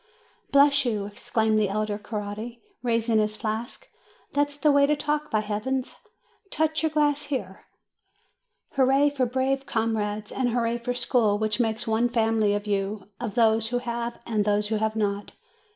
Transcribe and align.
"Bless 0.51 0.83
you!" 0.83 1.05
exclaimed 1.05 1.59
the 1.59 1.69
elder 1.69 1.99
Coretti, 1.99 2.59
raising 2.81 3.19
his 3.19 3.35
flask; 3.35 3.87
"that's 4.33 4.57
the 4.57 4.71
way 4.71 4.87
to 4.87 4.95
talk, 4.95 5.29
by 5.29 5.41
Heavens! 5.41 5.95
Touch 6.49 6.81
your 6.81 6.89
glass 6.89 7.25
here! 7.25 7.65
Hurrah 8.71 9.09
for 9.11 9.27
brave 9.27 9.67
comrades, 9.67 10.31
and 10.31 10.49
hurrah 10.49 10.79
for 10.79 10.95
school, 10.95 11.37
which 11.37 11.59
makes 11.59 11.85
one 11.85 12.09
family 12.09 12.55
of 12.55 12.65
you, 12.65 13.09
of 13.19 13.35
those 13.35 13.67
who 13.67 13.77
have 13.77 14.19
and 14.25 14.43
those 14.43 14.69
who 14.69 14.77
have 14.77 14.95
not!" 14.95 15.33